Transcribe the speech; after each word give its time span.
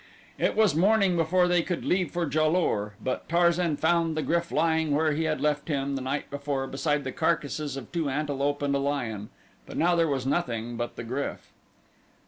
It 0.39 0.55
was 0.55 0.73
morning 0.73 1.15
before 1.15 1.47
they 1.47 1.61
could 1.61 1.85
leave 1.85 2.09
for 2.09 2.27
Ja 2.27 2.47
lur, 2.47 2.93
but 3.03 3.29
Tarzan 3.29 3.77
found 3.77 4.17
the 4.17 4.23
GRYF 4.23 4.51
lying 4.51 4.95
where 4.95 5.11
he 5.11 5.25
had 5.25 5.39
left 5.39 5.67
him 5.67 5.95
the 5.95 6.01
night 6.01 6.27
before 6.31 6.65
beside 6.65 7.03
the 7.03 7.11
carcasses 7.11 7.77
of 7.77 7.91
two 7.91 8.09
antelope 8.09 8.63
and 8.63 8.73
a 8.73 8.79
lion; 8.79 9.29
but 9.67 9.77
now 9.77 9.95
there 9.95 10.07
was 10.07 10.25
nothing 10.25 10.75
but 10.75 10.95
the 10.95 11.03
GRYF. 11.03 11.51